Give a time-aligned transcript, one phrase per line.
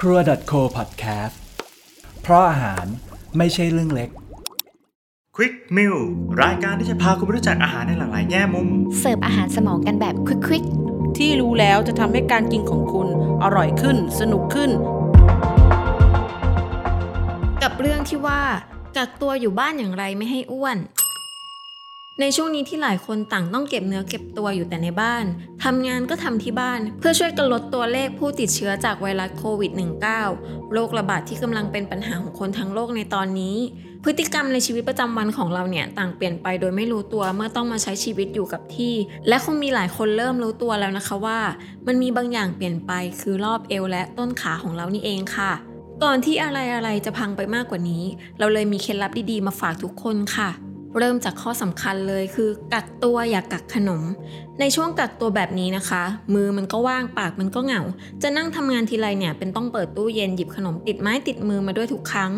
[0.00, 0.18] ครัว
[0.50, 1.36] .co podcast
[2.22, 2.84] เพราะอาหาร
[3.36, 4.10] ไม่ใช่เรื่องเล็ก
[5.36, 5.98] Quick Meal
[6.42, 10.14] รายการที่จะพาคุณไปรู้จักอาหารในหลากหลายแง่มุม เสิร์ฟอาหารสมองกันแบบ
[10.46, 10.64] ควิก
[11.18, 13.08] ที่รู้แล้วจะทำให้การกินของคุณ
[13.42, 14.70] อร่อยขึ้น สนุกขึ้น
[16.76, 18.42] ๆ กับเรื่องที่ว่า
[18.96, 20.78] กักตัวอยู่บ้านอย่างไรไม่ให้อ้วน
[22.20, 25.24] ในช่วงนี้ที่หลายคนต่างต้องเก็บเนื้อเก็บตัวอยู่แต่ในบ้าน
[25.64, 29.72] ทำงานก็ทำที่บ้าน เพื่อช่วยกันลดตัวเลขผู้ติดเชื้อจากไวรัสโควิด
[30.20, 33.56] -19 โรคระบาดที่กำลังเป็นปัญหาของคนทั้งโลกในตอนนี้
[34.04, 38.94] พฤติกรรมในชีวิตประจำวันของเราเนี่ยต่างเปลี่ยนไปโดยไม่รู้ตัวเมื่อต้องมาใช้ชีวิตอยู่กับที่
[39.28, 41.40] และคงมีหลายคนเริ่มรู้ตัวแล้วนะคะว่า
[41.86, 45.52] มันมีบางอย่างเปลี่ยนไปคือรอบเอวและต้นขาของเรานี่เองค่ะ
[46.02, 48.04] ก่อนที่อะไรอะไรๆจะพังไปมากกว่านี้
[48.38, 50.50] เราเลยมีเคล็ดลับดีๆมาฝากทุกคนค่ะ
[50.98, 54.02] เริ่มจากข้อสำคัญเลยคือกักตัวอย่ากกักขนม
[54.60, 56.02] ในช่วงกักตัวแบบนี้นะคะ
[56.34, 57.82] มือมันก็ว่างปากมันก็เหงา
[58.22, 62.32] จะนั่งทำงานทีไรเนี่ยเป็นต้องเปิดตู้เย็นหยิบขนมติดไม้ติดมือมาด้วยทุกครั้ง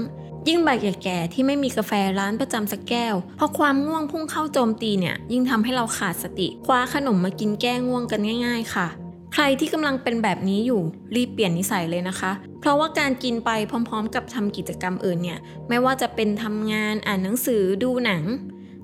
[0.49, 8.89] ยิ่งใบแก่ๆที่ไม่มีกาแฟร้านประจำสักแก้วพอความง่วงพุ่งเข้าโจมตีเนี่ยยิ่งทำให้เราขาดสติ คว้าขนมมากินแก้ง่วงกันง่าย ๆ ค่ะ
[9.35, 10.83] ใครที่กำลังเป็นแบบนี้อยู่
[11.15, 18.23] รีบเปลี่ยนนิสัยเลยนะคะ เพราะว่าการกินไปพร้อมๆ กับทำกิจกรรมอื่นเนี่ย ไม่ว่าจะเป็นทำงานอ่านหนังสือดูหนัง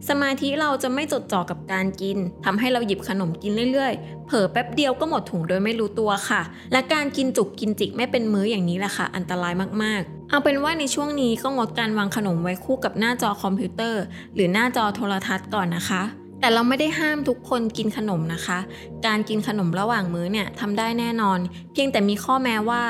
[0.09, 14.03] สมาธิเราจะไม่จดจ่อกับการกินทำให้เราหยิบขนมกินเรื่อยๆ เผลอแป๊บเดียวก็หมดถุงโดยไม่รู้ตัวค่ะ และการกินจุกกินจิกไม่เป็นมื้ออย่างนี้แหละค่ะ อันตรายมากๆ เอาเป็นว่าในช่วงนี้ก็งดการวางขนมไว้คู่กับหน้าจอคอมพิวเตอร์
[14.35, 16.03] หรือหน้าจอโทรทัศน์ก่อนนะคะ
[16.41, 18.59] แต่เราไม่ได้ห้ามทุกคนกินขนมนะคะ
[19.07, 21.39] การกินขนมระหว่างมื้อเนี่ยทำได้แน่นอน
[21.73, 22.83] เพียงแต่มีข้อแม้ว่า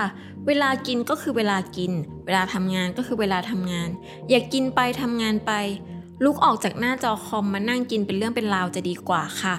[0.46, 1.92] เวลากินก็คือเวลากิน
[2.26, 3.88] เวลาทำงานก็คือเวลาทำงาน
[4.30, 5.52] อย่ากินไปทำงานไป
[6.24, 9.56] ลุกออกจากหน้าจอคอมมานั่งกินเป็นเรื่องเป็นราวจะดีกว่าค่ะ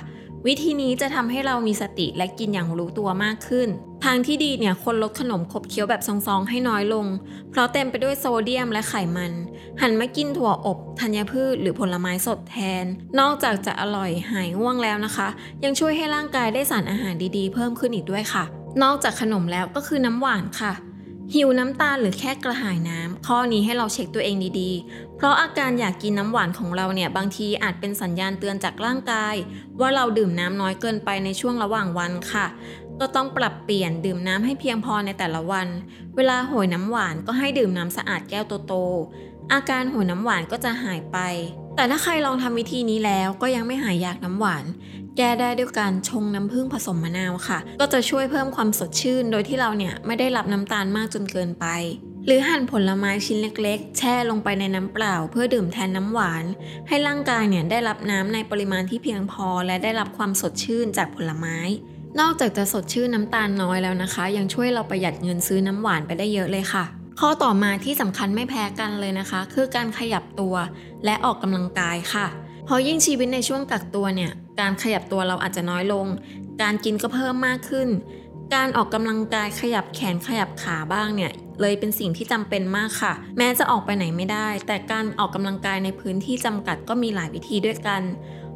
[0.48, 3.68] วิธีนี้จะทำให้เรามีสติและกินอย่างรู้ตัวมากขึ้น
[4.04, 7.06] ทางที่ดีเนี่ยคนลดขนมขบเคี้ยวแบบซองๆให้น้อยลง
[7.52, 9.32] เพราะเต็มไปด้วยโซเดียมและไขมัน
[9.82, 12.86] หันมากินถั่วอบธัญพืชหรือผลไม้สดแทน
[13.20, 15.28] นอกจากจะอร่อยหายง่วงแล้วนะคะ
[15.64, 18.44] ยังช่วยให้ร่างกายได้สารอาหารดีๆ เพิ่มขึ้นอีกด้วยค่ะ
[18.84, 20.74] นอกจากขนมแล้วก็คือน้ำหวานค่ะ
[21.36, 29.36] หิวน้ำตาลหรือแค่กระหายน้ำข้อนี้ให้เราเช็คตัวเองดีๆ เพราะอาการอยากกินน้ำหวานของเราเนี่ยบางทีอาจเป็นสัญญาณเตือนจากร่างกาย
[29.80, 32.46] ว่าเราดื่มน้ำน้อยเกินไปในช่วงระหว่างวันค่ะ
[33.02, 35.68] ก็ต้องปรับเปลี่ยนดื่มน้ำให้เพียงพอในแต่ละวัน
[36.16, 41.18] เวลาโหยน้ำหวานก็ให้ดื่มน้ำสะอาดแก้วโตๆอาการโหยน้ำหวานก็จะหายไป
[41.76, 44.66] แต่ถ้าใครลองทำวิธีนี้แล้วก็ยังไม่หายอยากน้ำหวาน
[45.18, 51.66] แก้ได้ด้วยการชงน้ำผึ้งผสมมะนาวค่ะ ก็จะช่วยเพิ่มความสดชื่น โดยที่เราเนี่ยไม่ได้รับน้ำตาลมากจนเกินไป
[52.26, 56.44] หรือหั่นผลไม้ชิ้นเล็กๆ แช่ลงไปในน้ำเปล่า เพื่อดื่มแทนน้ำหวาน
[56.88, 61.58] ให้ร่างกายเนี่ยได้รับน้ำในปริมาณที่เพียงพอ และได้รับความสดชื่นจากผลไม้
[62.20, 66.86] นอกจากจะสดชื่นน้ำตาลน้อยแล้วนะคะ ยังช่วยเราประหยัดเงินซื้อน้ำหวานไปได้เยอะเลยค่ะ
[67.20, 70.56] ข้อต่อมาที่สำคัญไม่แพ้กันเลยนะคะ คือการขยับตัว
[71.06, 72.28] และออกกำลังกายค่ะ
[72.66, 76.06] เพราะยิ่งชีวิตในช่วงกักตัวเนี่ย การขยับตัวเราอาจจะน้อยลง
[76.62, 77.90] การกินก็เพิ่มมากขึ้น
[78.56, 81.32] การออกกำลังกายขยับแขนขยับขาบ้างเนี่ย
[81.62, 88.02] เลยเป็นสิ่งที่จำเป็นมากค่ะ แม้จะออกไปไหนไม่ได้ แต่การออกกำลังกายในพื้นที่จำกัดก็มีหลายวิธีด้วยกัน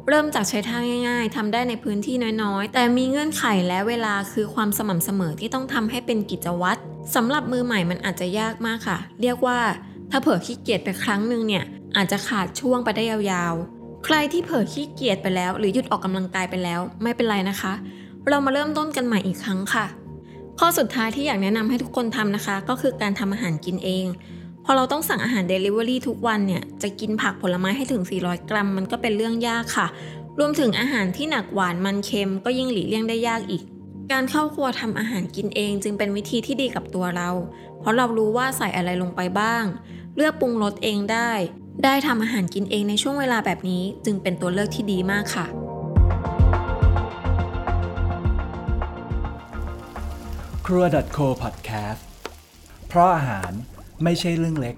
[0.08, 6.80] เริ่มจากใช้ท่าง่ายๆทำได้ในพื้นที่น้อยๆ แต่มีเงื่อนไขและเวลาคือความสม่ำเสมอที่ต้องทำให้เป็นกิจวัตร
[7.14, 9.58] สำหรับมือใหม่มันอาจจะยากมากค่ะ เรียกว่า
[10.10, 11.64] ถ้าเผลอขี้เกียจไปครั้งหนึ่งเนี่ย
[11.96, 17.72] อาจจะขาดช่วงไปได้ยาวๆ ใครที่เผลอขี้เกียจไปแล้ว หรือหยุดออกกำลังกายไปแล้วไม่เป็นไรนะคะ
[18.28, 19.86] เรามาเริ่มต้นกันใหม่อีกครั้งค่ะ
[20.58, 24.06] ข้อสุดท้ายที่อยากแนะนำให้ทุกคนทำนะคะ ก็คือการทำอาหารกินเอง
[24.64, 29.86] พอเราต้องสั่งอาหาร Delivery ทุกวันเนี่ย จะกินผักผลไม้ให้ถึง 400 กรัม มันก็เป็นเรื่องยากค่ะ
[30.38, 33.62] รวมถึงอาหารที่หนักหวานมันเค็มก็ยิ่งหลีกเลี่ยงได้ยากอีก
[34.12, 37.30] การเข้าครัวทำอาหารกินเอง จึงเป็นวิธีที่ดีกับตัวเรา
[37.80, 39.64] เพราะเรารู้ว่าใส่อะไรลงไปบ้าง
[40.16, 41.30] เลือกปรุงรสเองได้
[41.84, 45.46] ได้ทำอาหารกินเองในช่วงเวลาแบบนี้ จึงเป็นตัวเลือกที่ดีมากค่ะ
[50.66, 50.84] ครัว
[51.16, 52.02] .co podcast
[52.88, 53.52] เพราะอาหาร
[54.02, 54.76] ไม่ใช่เรื่องเล็ก